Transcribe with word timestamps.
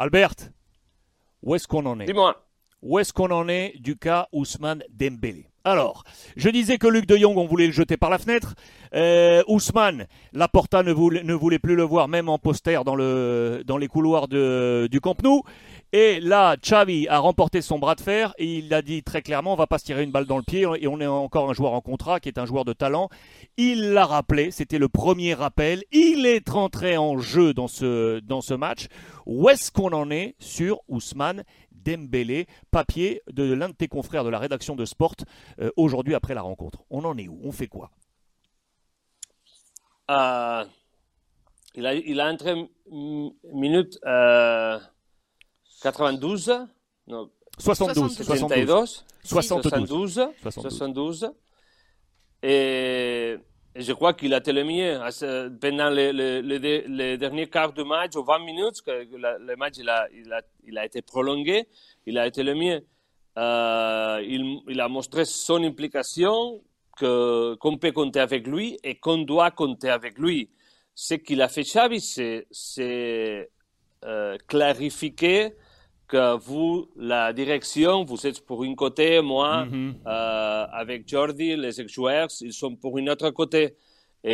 Albert, 0.00 0.32
où 1.42 1.54
est-ce 1.54 1.68
qu'on 1.68 1.84
en 1.84 2.00
est? 2.00 2.06
Dis-moi. 2.06 2.34
Où 2.80 2.98
est-ce 2.98 3.12
qu'on 3.12 3.30
en 3.30 3.48
est 3.48 3.74
du 3.78 3.98
cas 3.98 4.28
Ousmane 4.32 4.82
Dembélé? 4.88 5.49
Alors, 5.64 6.04
je 6.36 6.48
disais 6.48 6.78
que 6.78 6.86
Luc 6.86 7.06
de 7.06 7.16
Jong, 7.16 7.36
on 7.36 7.46
voulait 7.46 7.66
le 7.66 7.72
jeter 7.72 7.98
par 7.98 8.08
la 8.08 8.18
fenêtre. 8.18 8.54
Euh, 8.94 9.42
Ousmane, 9.46 10.06
Laporta 10.32 10.82
ne 10.82 10.90
voulait, 10.90 11.22
ne 11.22 11.34
voulait 11.34 11.58
plus 11.58 11.76
le 11.76 11.82
voir, 11.82 12.08
même 12.08 12.30
en 12.30 12.38
poster 12.38 12.82
dans, 12.84 12.94
le, 12.94 13.62
dans 13.66 13.76
les 13.76 13.86
couloirs 13.86 14.26
du 14.26 15.00
Camp 15.02 15.22
Nou. 15.22 15.42
Et 15.92 16.20
là, 16.20 16.56
Xavi 16.56 17.08
a 17.08 17.18
remporté 17.18 17.62
son 17.62 17.80
bras 17.80 17.96
de 17.96 18.00
fer 18.00 18.32
et 18.38 18.58
il 18.58 18.72
a 18.72 18.80
dit 18.80 19.02
très 19.02 19.22
clairement 19.22 19.54
on 19.54 19.56
va 19.56 19.66
pas 19.66 19.78
se 19.78 19.84
tirer 19.84 20.04
une 20.04 20.12
balle 20.12 20.24
dans 20.24 20.36
le 20.36 20.44
pied 20.44 20.64
et 20.78 20.86
on 20.86 21.00
est 21.00 21.06
encore 21.06 21.50
un 21.50 21.52
joueur 21.52 21.72
en 21.72 21.80
contrat 21.80 22.20
qui 22.20 22.28
est 22.28 22.38
un 22.38 22.46
joueur 22.46 22.64
de 22.64 22.72
talent. 22.72 23.08
Il 23.56 23.90
l'a 23.90 24.06
rappelé, 24.06 24.52
c'était 24.52 24.78
le 24.78 24.88
premier 24.88 25.34
rappel. 25.34 25.82
Il 25.90 26.26
est 26.26 26.48
rentré 26.48 26.96
en 26.96 27.18
jeu 27.18 27.54
dans 27.54 27.66
ce, 27.66 28.20
dans 28.20 28.40
ce 28.40 28.54
match. 28.54 28.86
Où 29.26 29.48
est-ce 29.48 29.72
qu'on 29.72 29.92
en 29.92 30.12
est 30.12 30.36
sur 30.38 30.80
Ousmane 30.88 31.42
Dembélé, 31.84 32.46
papier 32.70 33.22
de 33.30 33.52
l'un 33.52 33.68
de 33.68 33.74
tes 33.74 33.88
confrères 33.88 34.24
de 34.24 34.30
la 34.30 34.38
rédaction 34.38 34.76
de 34.76 34.84
Sport 34.84 35.16
euh, 35.60 35.70
aujourd'hui 35.76 36.14
après 36.14 36.34
la 36.34 36.42
rencontre. 36.42 36.84
On 36.90 37.04
en 37.04 37.16
est 37.18 37.28
où? 37.28 37.40
On 37.42 37.52
fait 37.52 37.68
quoi? 37.68 37.90
Euh, 40.10 40.64
il, 41.74 41.86
a, 41.86 41.94
il 41.94 42.20
a 42.20 42.28
entré 42.28 42.68
minute 43.52 43.98
euh, 44.04 44.78
92 45.82 46.66
non, 47.06 47.30
72, 47.58 48.16
72. 48.16 49.04
72. 49.24 50.16
72. 50.42 50.60
72. 50.62 51.30
Et, 52.42 52.48
je 53.80 53.92
crois 53.92 54.14
qu'il 54.14 54.34
a 54.34 54.38
été 54.38 54.52
le 54.52 54.64
mieux. 54.64 54.98
Pendant 55.60 55.90
les, 55.90 56.12
les, 56.12 56.82
les, 56.86 57.18
derniers 57.18 57.48
quarts 57.48 57.72
de 57.72 57.82
match, 57.82 58.16
aux 58.16 58.24
20 58.24 58.38
minutes, 58.40 58.82
que 58.82 58.90
le 58.90 59.56
match 59.56 59.74
il 59.78 59.88
a, 60.78 60.84
été 60.84 61.02
prolongé, 61.02 61.66
il 62.06 62.18
a 62.18 62.26
été 62.26 62.42
le 62.42 62.54
mieux. 62.54 62.84
Euh, 63.38 64.20
il, 64.22 64.60
il, 64.68 64.80
a 64.80 64.88
montré 64.88 65.24
son 65.24 65.62
implication, 65.62 66.60
qu'on 66.98 67.78
peut 67.78 67.92
compter 67.92 68.20
avec 68.20 68.46
lui 68.46 68.78
et 68.84 68.96
qu'on 68.96 69.18
doit 69.18 69.50
compter 69.50 69.88
avec 69.88 70.18
lui. 70.18 70.50
Ce 70.94 71.14
qu'il 71.14 71.40
a 71.40 71.48
fait 71.48 71.62
Xavi, 71.62 72.00
c'est 72.50 73.50
euh, 74.04 74.36
clarifier 74.46 75.54
que 76.10 76.36
vous, 76.38 76.90
la 76.96 77.32
direction, 77.32 78.04
vous 78.04 78.26
êtes 78.26 78.40
pour 78.48 78.64
une 78.68 78.76
côté, 78.84 79.08
moi, 79.32 79.52
mm 79.64 79.70
-hmm. 79.70 79.90
euh, 80.06 80.82
avec 80.82 80.98
Jordi, 81.12 81.50
les 81.64 81.74
ex-joueurs, 81.82 82.30
ils 82.48 82.56
sont 82.62 82.74
pour 82.82 82.92
une 83.00 83.08
autre 83.14 83.30
côté. 83.40 83.62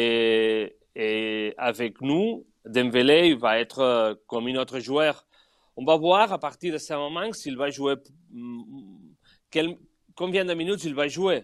Et, 0.00 0.76
et 1.04 1.54
avec 1.70 1.92
nous, 2.08 2.26
Dembélé, 2.74 3.18
il 3.32 3.38
va 3.46 3.52
être 3.64 3.80
euh, 3.80 4.14
comme 4.30 4.46
un 4.52 4.56
autre 4.62 4.78
joueur. 4.88 5.14
On 5.78 5.84
va 5.90 5.96
voir 6.06 6.26
à 6.36 6.38
partir 6.46 6.68
de 6.76 6.80
ce 6.88 6.94
moment 7.04 7.30
s'il 7.40 7.56
va 7.62 7.68
jouer, 7.76 7.94
quel, 9.52 9.66
combien 10.20 10.44
de 10.50 10.54
minutes 10.60 10.82
il 10.90 10.94
va 11.00 11.06
jouer. 11.18 11.40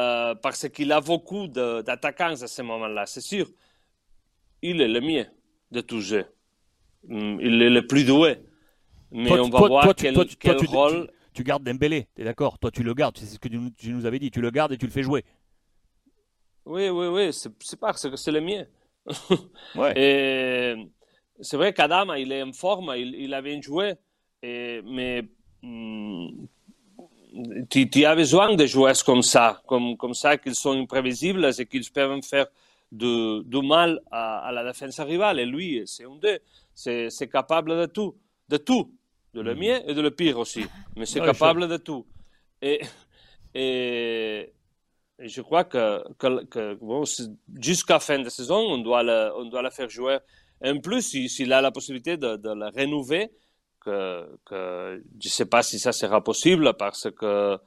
Euh, 0.00 0.34
parce 0.46 0.64
qu'il 0.74 0.90
a 0.98 1.00
beaucoup 1.10 1.44
d'attaquants 1.86 2.36
à 2.46 2.48
ce 2.56 2.62
moment-là, 2.70 3.04
c'est 3.12 3.26
sûr. 3.32 3.46
Il 4.68 4.76
est 4.84 4.92
le 4.96 5.00
mieux 5.10 5.26
de 5.74 5.80
tout 5.88 6.02
jeu. 6.10 6.24
Il 7.48 7.56
est 7.66 7.74
le 7.78 7.82
plus 7.90 8.04
doué. 8.12 8.32
Mais 9.12 9.28
toi, 9.28 9.40
on 9.40 9.48
va 9.48 9.58
toi, 9.58 9.68
voir 9.68 9.84
toi, 9.84 9.94
quel, 9.94 10.14
quel 10.38 10.56
tu, 10.56 10.66
rôle. 10.66 11.08
Tu, 11.08 11.42
tu, 11.42 11.44
gardes 11.44 11.64
Dembélé, 11.64 12.06
t'es 12.14 12.24
d'accord 12.24 12.58
Toi, 12.58 12.70
tu 12.70 12.82
le 12.82 12.94
gardes, 12.94 13.18
c'est 13.18 13.26
ce 13.26 13.38
que 13.38 13.48
tu, 13.48 13.58
tu, 13.76 13.90
nous 13.90 14.06
avais 14.06 14.18
dit. 14.18 14.30
Tu 14.30 14.40
le 14.40 14.50
gardes 14.50 14.72
et 14.72 14.78
tu 14.78 14.86
le 14.86 14.92
fais 14.92 15.02
jouer. 15.02 15.24
Oui, 16.64 16.88
oui, 16.88 17.06
oui, 17.06 17.30
c'est 17.32 17.80
parce 17.80 18.08
que 18.08 18.16
c'est 18.16 18.30
le 18.30 18.40
mieux. 18.40 18.66
ouais. 19.74 19.92
Et 19.96 20.74
c'est 21.40 21.56
vrai 21.56 21.72
qu'Adam, 21.72 22.14
il 22.14 22.32
est 22.32 22.42
en 22.42 22.52
forme, 22.52 22.92
il, 22.96 23.14
il 23.14 23.34
a 23.34 23.42
bien 23.42 23.60
joué, 23.60 23.94
et, 24.42 24.82
mais 24.84 25.22
mm, 25.62 26.28
tu, 27.68 27.88
tu, 27.88 28.04
as 28.04 28.14
besoin 28.14 28.54
de 28.54 28.66
joueurs 28.66 29.02
comme 29.04 29.22
ça, 29.22 29.62
comme, 29.66 29.96
comme 29.96 30.14
ça, 30.14 30.36
qu'ils 30.36 30.54
sont 30.54 30.72
imprévisibles 30.72 31.50
et 31.58 31.66
qu'ils 31.66 31.90
peuvent 31.90 32.22
faire 32.22 32.46
du, 32.90 33.42
du 33.44 33.66
mal 33.66 34.00
à, 34.10 34.40
à, 34.48 34.52
la 34.52 34.64
défense 34.64 35.00
rivale. 35.00 35.40
Et 35.40 35.46
lui, 35.46 35.82
c'est 35.86 36.04
un 36.04 36.16
d'eux. 36.16 36.38
C'est 36.74 37.28
capable 37.30 37.76
de 37.76 37.86
tout. 37.86 38.16
De 38.48 38.56
tout. 38.56 38.92
De 39.34 39.40
le 39.42 39.54
mieux 39.54 39.88
et 39.88 39.94
de 39.94 40.00
le 40.00 40.10
pire 40.10 40.38
aussi. 40.38 40.64
Mais 40.96 41.06
c'est 41.06 41.20
capable 41.20 41.68
de 41.68 41.76
tout. 41.76 42.06
Et, 42.60 42.80
et, 43.54 44.52
et, 45.18 45.28
je 45.28 45.40
crois 45.40 45.64
que, 45.64 46.02
que, 46.18 46.44
que 46.46 46.74
bon, 46.74 47.04
jusqu'à 47.60 47.94
la 47.94 48.00
fin 48.00 48.18
de 48.18 48.28
saison, 48.28 48.58
on 48.58 48.78
doit 48.78 49.02
le, 49.02 49.30
on 49.36 49.44
doit 49.46 49.62
le 49.62 49.70
faire 49.70 49.88
jouer. 49.88 50.18
En 50.64 50.78
plus, 50.78 51.02
s'il 51.02 51.30
si, 51.30 51.50
a 51.52 51.60
la 51.60 51.70
possibilité 51.70 52.16
de, 52.16 52.36
de 52.36 52.50
le 52.50 52.66
renouveler, 52.66 53.30
que, 53.80 54.26
que 54.44 55.02
je 55.20 55.28
ne 55.28 55.30
sais 55.30 55.46
pas 55.46 55.62
si 55.62 55.78
ça 55.78 55.92
sera 55.92 56.22
possible 56.22 56.74
parce 56.74 57.10
que 57.10 57.58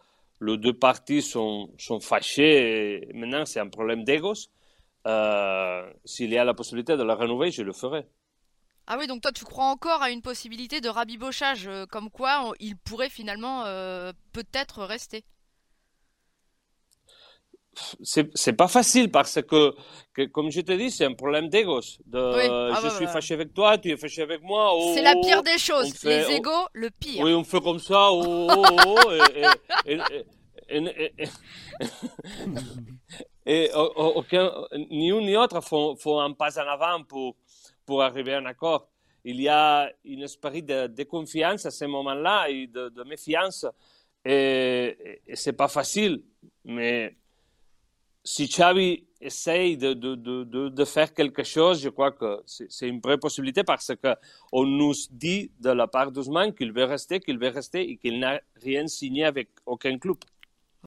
les 0.42 0.58
deux 0.58 0.74
parties 0.74 1.22
sont, 1.22 1.72
sont 1.78 2.00
fâchées 2.00 3.08
et 3.10 3.14
maintenant 3.14 3.46
c'est 3.46 3.60
un 3.60 3.70
problème 3.70 4.04
d'égos. 4.04 4.50
Euh, 5.08 5.92
S'il 6.06 6.32
y 6.32 6.38
a 6.38 6.44
la 6.44 6.54
possibilité 6.54 6.96
de 6.96 7.04
la 7.04 7.16
renouveler, 7.16 7.52
je 7.52 7.64
le 7.64 7.74
ferai. 7.74 8.06
Ah 8.88 8.98
oui, 9.00 9.08
donc 9.08 9.22
toi 9.22 9.32
tu 9.32 9.46
crois 9.46 9.66
encore 9.66 10.02
à 10.02 10.10
une 10.10 10.22
possibilité 10.22 10.82
de 10.82 10.90
rabibochage, 10.90 11.68
euh, 11.68 11.86
comme 11.86 12.10
quoi 12.10 12.42
on, 12.46 12.54
il 12.60 12.76
pourrait 12.76 13.10
finalement 13.10 13.64
euh, 13.66 14.12
peut-être 14.34 14.84
rester 14.84 15.24
c'est 18.04 18.54
pas 18.54 18.68
facile 18.68 19.10
parce 19.10 19.42
que, 19.42 19.74
que, 20.14 20.26
comme 20.26 20.52
je 20.52 20.62
te 20.62 20.72
dis, 20.74 20.92
c'est 20.92 21.06
un 21.06 21.14
problème 21.14 21.50
d'égos. 21.50 22.00
De, 22.06 22.36
oui. 22.36 22.48
ah, 22.50 22.78
je 22.78 22.88
bah, 22.88 22.90
suis 22.92 23.06
bah. 23.06 23.12
fâché 23.12 23.34
avec 23.34 23.54
toi, 23.54 23.78
tu 23.78 23.92
es 23.92 23.98
fâché 23.98 24.22
avec 24.22 24.42
moi. 24.44 24.72
Oh, 24.74 24.92
c'est 24.94 25.02
la 25.02 25.14
oh, 25.16 25.22
pire 25.22 25.44
des 25.44 25.58
choses. 25.58 25.94
fait, 25.94 26.28
Les 26.28 26.36
égos, 26.36 26.68
le 26.74 26.90
pire. 26.92 27.24
Oui, 27.24 27.34
on 27.34 27.44
fait 27.44 27.62
comme 27.62 27.80
ça. 27.80 28.12
Oh, 28.12 28.48
oh, 28.50 29.12
et, 29.86 29.94
et, 29.94 30.00
et, 30.70 31.26
et, 33.46 33.72
aucun, 33.74 34.52
ni 34.92 35.12
un 35.12 35.22
ni 35.22 35.36
autre 35.36 35.62
font, 35.62 35.96
font 35.96 36.20
un 36.20 36.34
pas 36.34 36.60
en 36.60 36.68
avant 36.68 37.04
pour, 37.04 37.36
pour 37.86 38.02
arriver 38.02 38.34
à 38.34 38.40
un 38.40 38.46
accord. 38.46 38.90
Il 39.24 39.40
y 39.42 39.48
a 39.48 39.84
un 39.86 40.22
esprit 40.22 40.64
de, 40.64 41.04
confiance 41.04 41.66
à 41.66 41.72
ce 41.72 41.86
moment-là 41.86 42.50
et 42.50 42.68
de, 42.68 43.04
méfiance. 43.04 43.66
Et, 44.26 45.22
et 45.28 45.36
c'est 45.36 45.54
pas 45.54 45.68
facile, 45.68 46.24
mais 46.64 47.16
si 48.24 48.48
Xavi 48.48 49.06
essaye 49.20 49.78
de, 49.78 49.94
de, 49.94 50.86
faire 50.86 51.14
quelque 51.14 51.44
chose, 51.44 51.82
je 51.82 51.90
crois 51.90 52.12
que 52.12 52.42
c'est 52.46 52.88
une 52.88 53.00
vraie 53.00 53.18
possibilité 53.18 53.64
parce 53.64 53.92
qu'on 54.02 54.66
nous 54.66 54.94
dit 55.12 55.52
de 55.60 55.70
la 55.70 55.88
part 55.88 56.12
d'Ousmane 56.12 56.54
qu'il 56.54 56.72
veut 56.72 56.86
rester, 56.86 57.20
qu'il 57.20 57.38
veut 57.38 57.50
rester 57.50 57.90
et 57.90 57.98
qu'il 57.98 58.20
n'a 58.20 58.40
rien 58.62 58.88
signé 58.88 59.26
avec 59.26 59.50
aucun 59.66 59.98
club. 59.98 60.18